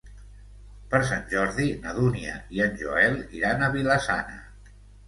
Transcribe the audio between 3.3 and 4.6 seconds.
iran a Vila-sana.